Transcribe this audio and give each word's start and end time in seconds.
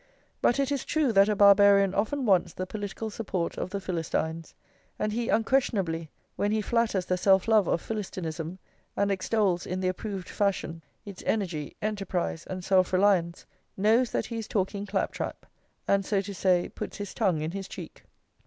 But 0.41 0.59
it 0.59 0.71
is 0.71 0.83
true 0.83 1.11
that 1.13 1.29
a 1.29 1.35
Barbarian 1.35 1.93
often 1.93 2.25
wants 2.25 2.53
the 2.55 2.65
political 2.65 3.11
support 3.11 3.55
of 3.59 3.69
the 3.69 3.79
Philistines; 3.79 4.55
and 4.97 5.13
he 5.13 5.29
unquestionably, 5.29 6.09
when 6.35 6.51
he 6.51 6.59
flatters 6.59 7.05
the 7.05 7.19
self 7.19 7.47
love 7.47 7.67
of 7.67 7.81
Philistinism, 7.83 8.57
and 8.97 9.11
extols, 9.11 9.67
in 9.67 9.79
the 9.79 9.87
approved 9.89 10.27
fashion, 10.27 10.81
its 11.05 11.21
energy, 11.27 11.75
enterprise, 11.83 12.47
and 12.47 12.65
self 12.65 12.91
reliance, 12.93 13.45
knows 13.77 14.09
that 14.09 14.25
he 14.25 14.39
is 14.39 14.47
talking 14.47 14.87
clap 14.87 15.11
trap, 15.11 15.45
and, 15.87 16.03
so 16.03 16.19
to 16.19 16.33
say, 16.33 16.67
puts 16.69 16.97
his 16.97 17.13
tongue 17.13 17.41
in 17.41 17.51
his 17.51 17.67
cheek. 17.67 18.03